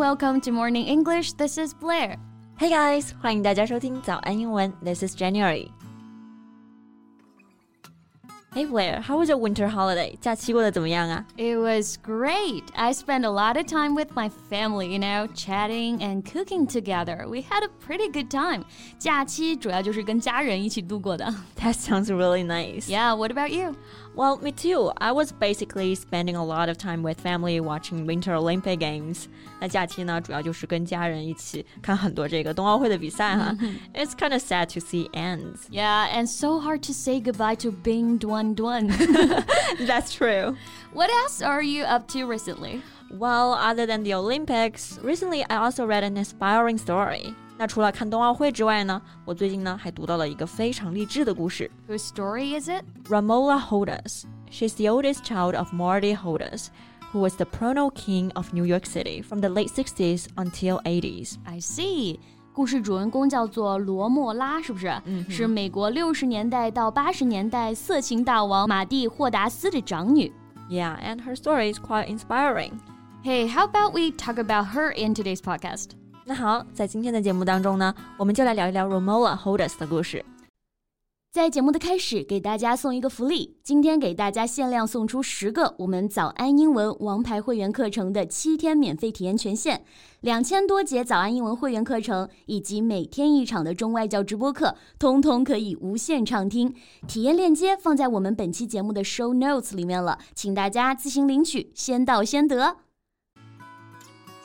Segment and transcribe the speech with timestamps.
[0.00, 1.34] welcome to Morning English.
[1.34, 2.16] This is Blair.
[2.58, 4.72] Hey guys，欢迎大家收听早安英文。
[4.82, 5.68] This is January.
[8.54, 10.16] Hey Blair, how was your winter holiday?
[10.18, 11.26] 假期过得怎么样啊？
[11.36, 12.62] It was great.
[12.74, 17.28] I spent a lot of time with my family, you know, chatting and cooking together.
[17.28, 18.64] We had a pretty good time.
[18.98, 21.26] 假期主要就是跟家人一起度过的。
[21.60, 22.88] That sounds really nice.
[22.88, 23.74] Yeah, what about you?
[24.14, 24.92] Well, me too.
[24.98, 29.26] I was basically spending a lot of time with family watching Winter Olympic Games.
[29.60, 33.54] 那假期呢，主要就是跟家人一起看很多这个冬奥会的比赛哈。
[33.94, 35.68] It's kind of sad to see ends.
[35.70, 38.88] Yeah, and so hard to say goodbye to Bing Duan Duan.
[39.86, 40.56] That's true.
[40.96, 42.82] what else are you up to recently?
[43.10, 47.34] Well, other than the Olympics, recently I also read an inspiring story.
[47.61, 51.69] 那除了看冬奥会之外呢，我最近呢还读到了一个非常励志的故事。
[51.87, 52.83] Whose story is it?
[53.07, 54.23] Romola Hodas.
[54.49, 56.69] She's the oldest child of Marty Hodas,
[57.13, 61.35] who was the porno king of New York City from the late 60s until 80s.
[61.45, 62.17] I see.
[62.51, 64.87] 故事主人公叫做罗莫拉，是不是？
[65.05, 70.33] 嗯，是美国六十年代到八十年代色情大王马蒂·霍达斯的长女。
[70.67, 72.79] Yeah, and her story is quite inspiring.
[73.23, 75.89] Hey, how about we talk about her in today's podcast?
[76.23, 80.23] 那好，在今天的节目当中呢，我们就来聊一聊 Romola Holders 的故事。
[81.31, 89.83] 在节目的开始，给大家送一个福利，今天给大家限量送出十个我们早安英文王牌会员课程的七天免费体验权限，
[90.19, 96.75] 两千多节早安英文会员课程以及每天一场的中外教直播课，通通可以无限畅听。
[97.07, 102.77] 体验链接放在我们本期节目的 show notes 里面了，请大家自行领取，先到先得。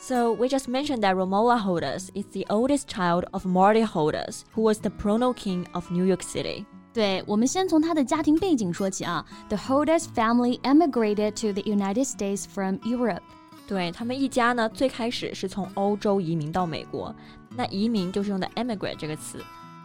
[0.08, 4.62] So we just mentioned that Romola Hodas is the oldest child of Marty Hodas, who
[4.62, 6.64] was the porno king of New York City.
[6.94, 9.26] 对，我们先从他的家庭背景说起啊。
[9.48, 13.22] The Hodas family emigrated to the United States from Europe.
[13.66, 17.12] 对他们一家呢，最开始是从欧洲移民到美国。
[17.56, 19.44] 那移民就是用的 emigrate 这个词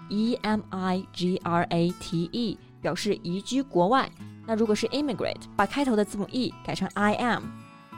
[0.09, 4.07] ，e m i g r a t e，表示移居国外。
[4.45, 7.41] 那如果是 immigrate，把开头的字母 e 改成 i m。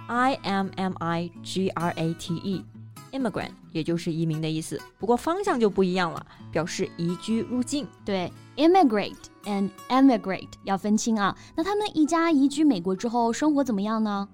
[0.09, 4.81] m，i m m i g r a t e，immigrant 也就是移民的意思。
[4.99, 7.87] 不过方向就不一样了，表示移居入境。
[8.05, 11.37] 对，immigrate and emigrate 要分清啊。
[11.55, 14.29] 那他们一家移居美国之后，生活怎么样呢？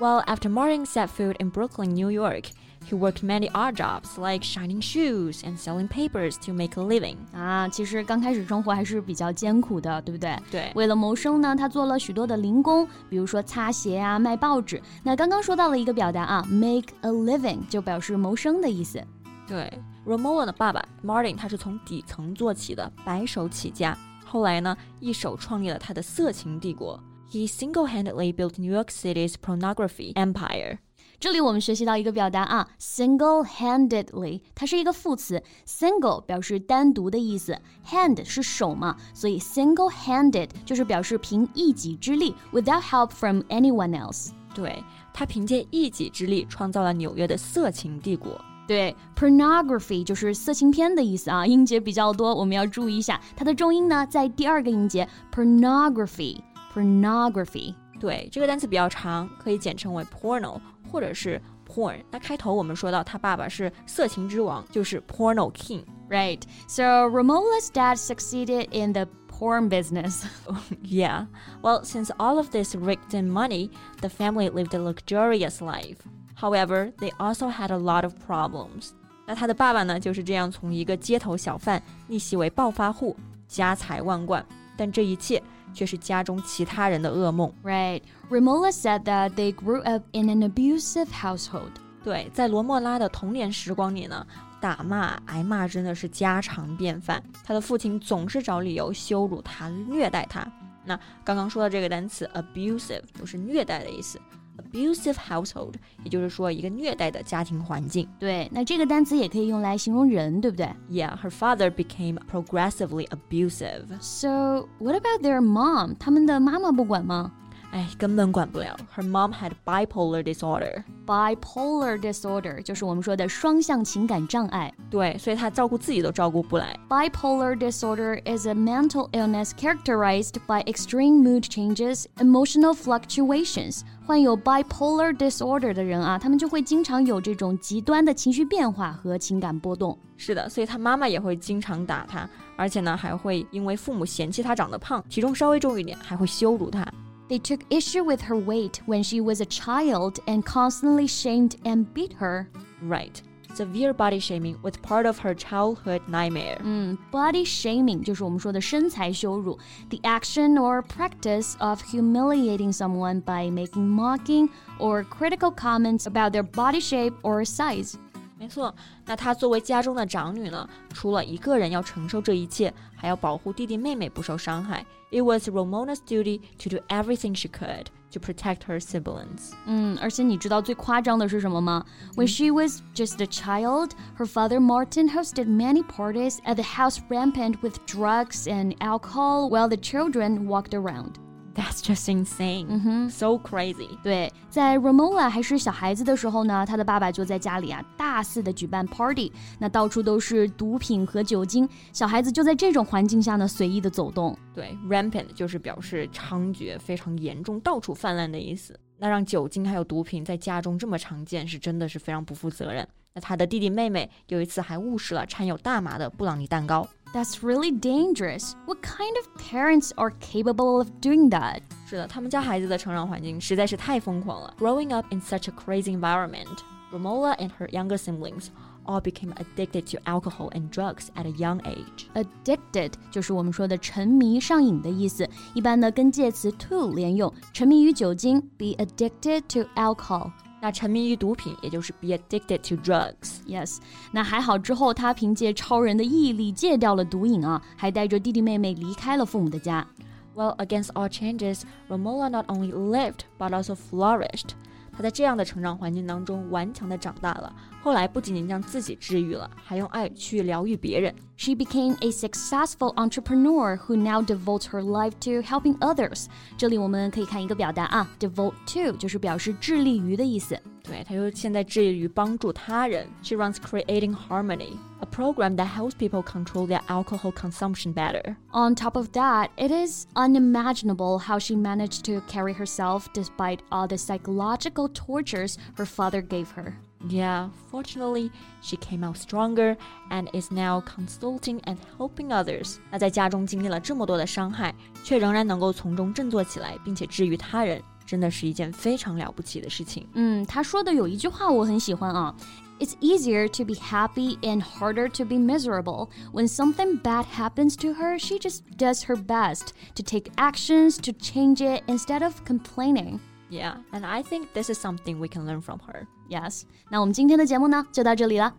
[0.00, 2.46] Well, after Martin set foot in Brooklyn, New York,
[2.88, 7.16] he worked many odd jobs like shining shoes and selling papers to make a living.
[7.32, 10.36] 啊，其实刚开始生活还是比较艰苦的，对不对？
[10.50, 14.80] 对为了谋生呢，他做了许多的零工，比如说擦鞋啊、卖报纸。
[15.02, 19.02] 那刚刚说到了一个表达啊，make a living 就表示谋生的意思。
[19.46, 19.72] 对，
[20.06, 23.96] Romola 的爸爸 Martin 他是从底层做起的，白手起家。
[24.24, 26.98] 后来呢，一手创立了他的色情帝国。
[27.32, 30.78] He single-handedly built New York City's pornography empire.
[31.25, 37.59] 这里我们学习到一个表达啊，single-handedly，它是一个副词，single 表示单独的意思
[37.89, 44.29] ，hand 是手嘛，所以 single-handed 就是表示凭一己之力，without help from anyone else。
[44.53, 48.39] 对他凭借一己之力创造了纽约的色情帝国。
[48.67, 57.73] 对，pornography 就是色情片的意思啊，音节比较多，我们要注意一下，它的重音呢在第二个音节，pornography，pornography。
[57.99, 60.59] 对，这个单词比较长，可以简称为 porno
[60.94, 62.02] 或者是 porn。
[62.10, 65.82] 那开头我们说到他爸爸是色情之王，就是 porno king。
[66.08, 66.42] Right.
[66.66, 70.24] So Romola's dad succeeded in the porn business.
[70.82, 71.26] Yeah.
[71.62, 75.98] Well, since all of this raked in money, the family lived a luxurious life.
[76.34, 78.90] However, they also had a lot of problems.
[79.26, 83.16] 那他的爸爸呢，就是这样从一个街头小贩逆袭为暴发户，
[83.46, 84.44] 家财万贯。
[84.76, 85.40] 但这一切
[85.73, 87.51] 却是家中其他人的噩梦。
[87.63, 88.01] Right.
[88.29, 91.71] Romola said that they grew up in an abusive household.
[92.03, 94.25] 对，在罗莫拉的童年时光里呢，
[94.61, 97.23] 打骂、挨骂真的是家常便饭。
[97.43, 100.45] 他的父亲总是找理由羞辱他、虐待他。
[100.83, 104.19] 那刚刚说的这个单词 abusive 就是虐待的意思。
[104.58, 105.74] abusive household，
[106.04, 108.08] 也就是说一个虐待的家庭环境。
[108.18, 113.84] 对，那这个单词也可以用来形容人，对不对 Yeah, her father became progressively abusive.
[114.00, 115.96] ？So what about their mom？
[115.98, 117.32] 他们的妈妈不管吗
[117.74, 118.76] 哎，根本管不了。
[118.96, 120.82] Her mom had bipolar disorder.
[121.06, 124.72] ？Bipolar disorder 就是我们说的双向情感障碍。
[124.90, 126.76] 对，所以她照顾自己都照顾不来。
[126.88, 133.82] Bipolar disorder is a mental illness characterized by extreme mood changes, emotional fluctuations.
[134.04, 139.96] 患有 bipolar disorder 的人啊，他们就会经常有这种极端的情绪变化和情感波动。
[140.16, 146.84] 是的，所以她妈妈也会经常打她，而且呢，还会因为父母嫌弃她长得胖，体重稍微重一点，还会羞辱她。
[147.28, 151.92] They took issue with her weight when she was a child and constantly shamed and
[151.94, 152.48] beat her.
[152.82, 153.22] Right.
[153.54, 156.58] Severe body shaming was part of her childhood nightmare.
[156.62, 159.58] 嗯，body shaming 就是我们说的身材羞辱，
[159.90, 164.48] the action or practice of humiliating someone by making mocking
[164.78, 167.96] or critical comments about their body shape or size.
[168.38, 168.74] 没错，
[169.04, 174.84] 那她作为家中的长女呢，除了一个人要承受这一切，还要保护弟弟妹妹不受伤害。
[175.10, 179.50] It was Ramona's duty to do everything she could to protect her siblings.
[179.66, 181.84] 嗯，而且你知道最夸张的是什么吗？
[182.14, 187.56] When she was just a child, her father Martin hosted many parties at the house rampant
[187.60, 191.14] with drugs and alcohol while the children walked around.
[191.55, 192.67] That's just insane.
[192.67, 193.09] Mm-hmm.
[193.09, 193.97] So crazy.
[194.03, 204.37] 对，在 Romola 还是小孩子的时候呢，他的爸爸就在家里啊大肆的举办 party，那到处都是毒品和酒精，小孩子就在这种环境下呢随意的走动。
[204.53, 208.77] 对，rampant 就是表示猖獗、非常严重、到处泛滥的意思。
[208.97, 212.85] 那让酒精还有毒品在家中这么常见，是真的是非常不负责任。
[213.13, 216.85] 那他的弟弟妹妹有一次还误食了掺有大麻的布朗尼蛋糕。
[217.14, 218.54] That's really dangerous.
[218.66, 221.62] What kind of parents are capable of doing that?
[221.88, 224.54] 是的，他们家孩子的成长环境实在是太疯狂了。
[224.58, 226.58] Growing up in such a crazy environment,
[226.92, 228.46] Romola and her younger siblings
[228.84, 232.06] all became addicted to alcohol and drugs at a young age.
[232.14, 240.30] Addicted 就是我们说的沉迷、上瘾的意思，一般呢跟介词 to 连用，沉迷于酒精，be addicted to alcohol。
[240.64, 243.40] 那沉迷于毒品，也就是 be addicted to drugs.
[243.46, 243.78] Yes，
[244.12, 249.86] 那还好之后，他凭借超人的毅力戒掉了毒瘾啊，还带着弟弟妹妹离开了父母的家。
[250.34, 254.50] Well, against all changes, Romola not only lived but also flourished.
[254.95, 257.53] 他在这样的成长环境当中顽强的长大了。
[257.81, 261.13] 后来不仅仅将自己治愈了，还用爱去疗愈别人。
[261.37, 266.25] She became a successful entrepreneur who now devotes her life to helping others。
[266.57, 270.59] 这里我们可以看一个表达啊，devote to 就是表示致力于的意思。
[270.84, 273.06] 对，他又现在致力于帮助他人。
[273.22, 278.36] She runs Creating Harmony, a program that helps people control their alcohol consumption better.
[278.50, 283.86] On top of that, it is unimaginable how she managed to carry herself despite all
[283.86, 286.74] the psychological tortures her father gave her.
[287.08, 288.30] Yeah, fortunately,
[288.60, 289.76] she came out stronger
[290.10, 292.76] and is now consulting and helping others.
[292.90, 297.80] 那在家中经历了这么多的伤害，却仍然能够从中振作起来，并且治愈他人。
[298.04, 300.06] 真的是一件非常了不起的事情。
[300.14, 302.34] 嗯，他说的有一句话我很喜欢啊。
[302.78, 306.08] It's easier to be happy and harder to be miserable.
[306.32, 311.12] When something bad happens to her, she just does her best to take actions to
[311.12, 313.20] change it instead of complaining.
[313.50, 316.06] Yeah, and I think this is something we can learn from her.
[316.30, 316.62] Yes.
[316.88, 318.54] 那我们今天的节目呢，就到这里了。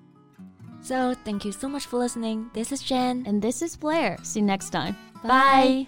[0.83, 2.49] So, thank you so much for listening.
[2.53, 3.23] This is Jen.
[3.25, 4.17] And this is Blair.
[4.23, 4.95] See you next time.
[5.23, 5.88] Bye.